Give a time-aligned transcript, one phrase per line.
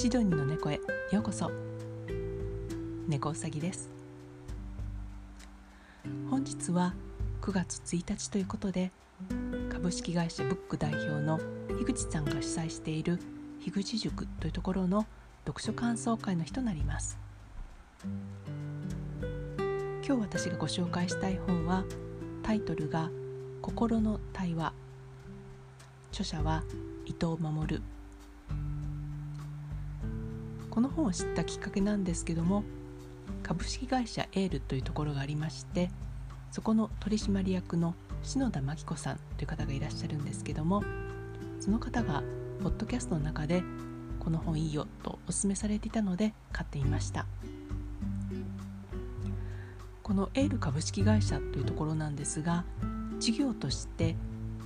[0.00, 0.80] シドニーの猫へ。
[1.12, 1.50] ようこそ。
[3.06, 3.90] 猫うさぎです。
[6.30, 6.94] 本日は
[7.42, 8.92] 9月1日ということで
[9.70, 11.38] 株式会社ブック代表の
[11.68, 13.18] 樋口さんが主催している
[13.62, 15.04] 樋口塾というところの
[15.44, 17.18] 読書感想会の日となります。
[18.02, 18.10] 今
[20.16, 21.84] 日私がご紹介したい本は
[22.42, 23.10] タイトルが
[23.60, 24.72] 心の対話。
[26.10, 26.64] 著者は
[27.04, 27.82] 伊藤守
[30.70, 32.64] この本を知ったきっかけなんですけども
[33.42, 35.90] 株式会社エールというところがありまして
[36.50, 40.82] そこの取締役の篠田真紀子さんという方がいらっしゃるんですけども
[41.58, 42.22] その方が
[42.62, 43.62] ポッドキャストの中で
[44.18, 47.26] この本いいよとお勧めされていたので買ってみました。
[50.10, 52.64] このエール株式会社というところなんですが
[53.20, 54.16] 事業として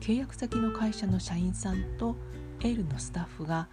[0.00, 2.14] 契約先の会社の社員さんと
[2.60, 3.66] エールのスタッフが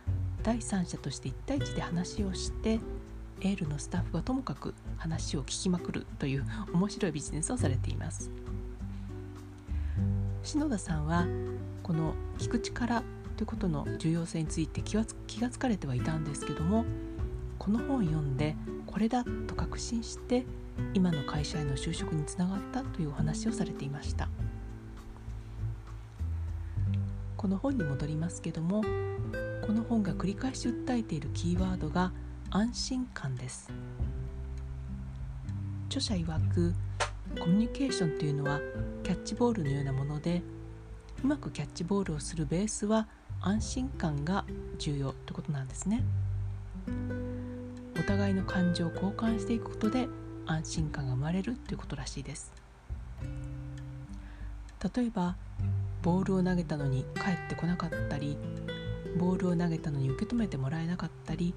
[0.47, 2.79] 第三者として1対1で話をして
[3.41, 8.31] エールのスタッフがともかく話を聞きまくるという面白いビジネスをされています。
[10.43, 11.27] 篠田さんは
[11.83, 13.03] この聞く力
[13.35, 16.85] ということの重要性について気は気がつかれてはいたんですけども
[17.59, 20.45] この本を読んでこれだと確信して
[20.93, 24.29] 今の会社への就職につながったというお話をされていました。
[27.35, 28.81] この本に戻りますけども
[29.67, 32.13] この本が繰り返し訴えているキーワードが
[32.51, 33.69] 安心感です。
[35.87, 36.73] 著者曰く
[37.37, 38.61] コミュニケーションというのは
[39.03, 40.41] キャッチボールのようなもので
[41.21, 43.09] うまくキャッチボールをするベースは
[43.41, 44.45] 安心感が
[44.77, 46.01] 重要ということなんですね。
[47.99, 50.07] お互いの感情を交換していくことで
[50.45, 52.53] 安心感が生まれるということらしいです。
[54.95, 55.35] 例えば
[56.03, 58.37] ボールを投げたのに帰ってこなかったり
[59.17, 61.53] ボールを投げたのに受け止めてもらえなかったり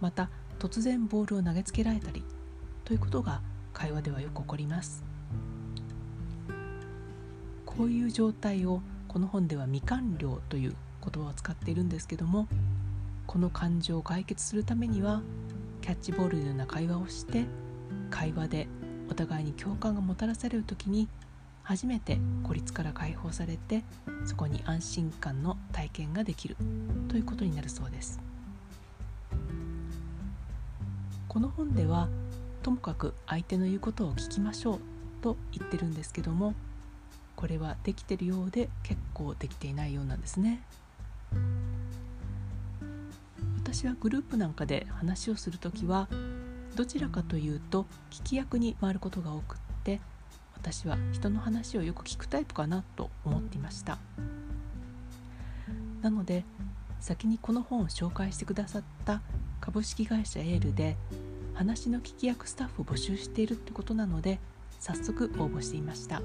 [0.00, 2.22] また突然ボールを投げつけられたり
[2.84, 3.40] ということが
[3.72, 5.04] 会話ではよく起こります。
[7.64, 12.46] こういう状態をこの本では未完了という言葉を使っているんですけども
[13.26, 15.22] この感情を解決するためには
[15.80, 17.46] キャッチボールのような会話をして
[18.10, 18.68] 会話で
[19.08, 21.08] お互いに共感がもたらされる時に
[21.70, 23.84] 初めて孤立から解放されて
[24.24, 26.56] そこに安心感の体験ができる
[27.08, 28.18] ということになるそうです。
[31.28, 32.08] この本では
[32.64, 34.80] ともかく相手の言うことを聞きましょう
[35.22, 36.54] と言ってるんですけども
[37.36, 40.60] これはできてるようで結構できていないようなんですね。
[43.62, 46.08] 私はグループなんかで話をする時は
[46.74, 50.00] どちらかというと聞き役に回ることが多くって
[50.62, 53.98] 私は人の話をよく聞くタイプかなと思っていました。
[56.02, 56.44] なので
[57.00, 59.22] 先にこの本を紹介してくださった
[59.62, 60.96] 株式会社エールで
[61.54, 64.38] 話の聞き役スタッフを募集しているってことなので
[64.78, 66.20] 早速応募していました。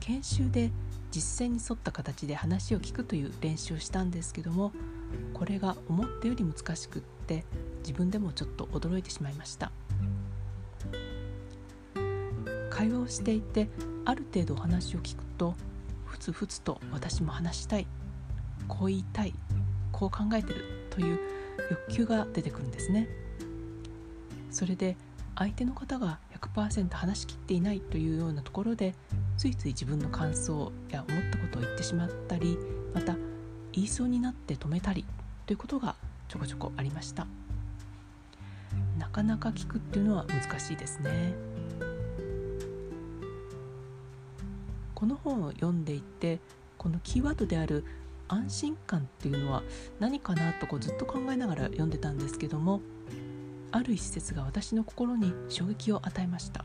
[0.00, 0.70] 研修で
[1.10, 4.72] 実践に沿った形で話を聞くという練習をしたんですけども
[5.34, 7.44] これが思ったより難しくって
[7.80, 9.72] 自分でもちょっと驚いてしまいました。
[12.80, 13.68] 会話をしていて
[14.06, 15.54] ある程度お話を聞くと
[16.06, 17.86] ふつふつと私も話したい
[18.68, 19.34] こう言いたい
[19.92, 21.18] こう考えてるという
[21.70, 23.06] 欲求が出てくるんですね。
[24.50, 24.96] それで
[25.36, 28.94] 相手の方が100%話しきっていないというようなところで
[29.36, 32.56] ついつい自分の感想や思ったことを言ってしまったり
[32.94, 33.14] また
[33.72, 35.04] 言いそうになって止めたり
[35.44, 35.96] ということが
[36.28, 37.26] ちょこちょこありました。
[38.98, 41.49] なかなか聞くっていうのは難しいですね。
[45.00, 46.38] この本を読んでいて
[46.76, 47.84] このキーワードである
[48.28, 49.62] 安心感っていうのは
[49.98, 52.80] 何かなとこうずっと考えながら読んでたんですけども
[53.72, 56.64] ある一節が私の心に衝撃を与えました。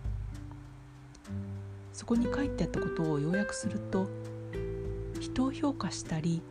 [1.95, 4.09] そこに書いてあったことを要約すると
[5.21, 6.41] 人を評価したり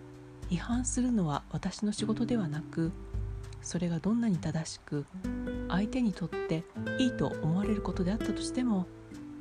[0.50, 2.92] 批判するのは私の仕事ではなく
[3.60, 5.04] それがどんなに正しく
[5.68, 6.64] 相手にとって
[6.98, 8.86] いいと思われることであったとしても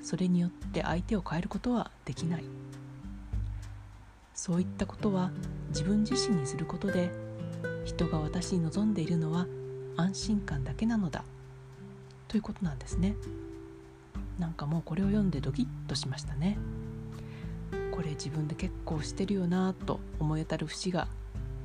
[0.04, 2.44] それによって相手を変えることはできない。
[4.36, 5.32] そういったことは
[5.70, 7.12] 自分自身にすることで
[7.86, 9.48] 人が私に望んでいるのは
[9.96, 11.24] 安心感だけなのだ。
[12.28, 13.16] ということなんですね。
[14.38, 16.58] なんかもうこれを読んでドキッとしましたね。
[17.92, 21.08] これ自分で結構してるよなと思い当たる節が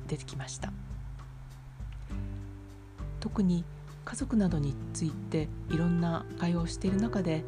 [0.07, 0.71] 出てきました。
[3.19, 3.65] 特に
[4.05, 7.43] 家族などについていろんな会話をしている中で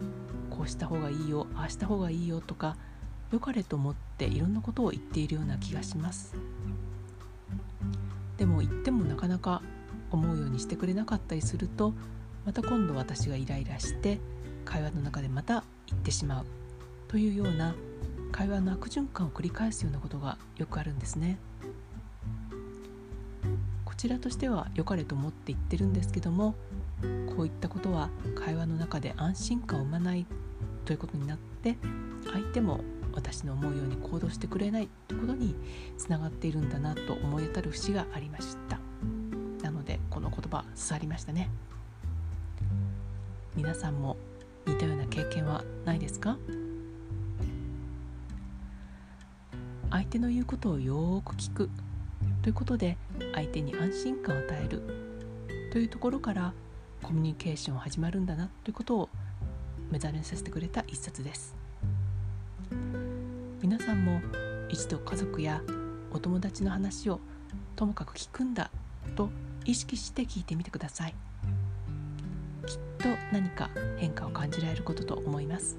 [0.61, 2.77] こうした方がいいよああした方がいいよとか
[3.31, 6.35] 良かれと思っていろんなことを言っているような気がします
[8.37, 9.63] でも言ってもなかなか
[10.11, 11.95] 思うようにしてくれなかったりすると
[12.45, 14.19] また今度私がイライラして
[14.65, 16.45] 会話の中でまた言ってしまう
[17.07, 17.73] というような
[18.31, 21.39] 会話の悪循環を繰り返すようなことがよくあるんですね。
[23.83, 26.55] こちらとしては良かれと思って言ってるんですけども
[27.35, 30.25] こういったことは会話の中で安心感を生まない
[30.85, 31.77] ということになって
[32.31, 32.81] 相手も
[33.13, 35.55] 私の思うように行動してくれないということに
[35.97, 38.79] つながっているんだなと思い当たる節がありました。
[39.63, 41.49] なのでこの言葉刺さりましたね。
[43.55, 44.17] 皆さんも
[44.65, 46.37] 似たような経験はないですか？
[49.89, 51.69] 相手の言うことをよく聞く
[52.41, 52.97] ということで
[53.33, 54.81] 相手に安心感を与える
[55.73, 56.53] というところから
[57.11, 59.09] コミュニケーション始まるんだなということを
[59.89, 61.53] 目覚めさせてくれた一冊です。
[63.61, 64.21] 皆さんも
[64.69, 65.61] 一度家族や
[66.13, 67.19] お友達の話を
[67.75, 68.71] ともかく聞くんだ
[69.17, 69.29] と
[69.65, 71.13] 意識して聞いてみてください。
[72.65, 75.77] きっと何か変化を感じられることと思います。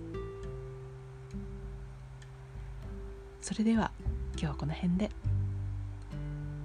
[3.40, 3.90] それでは
[4.32, 5.11] 今日はこの辺で。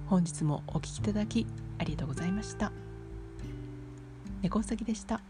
[0.08, 1.46] 本日もお聴きいただき
[1.78, 2.70] ありがとうございました。
[4.42, 5.20] 猫うさぎでした。